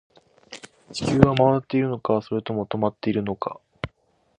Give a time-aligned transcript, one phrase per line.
[0.91, 3.61] 地球は回っているのか、それとも止まっているのか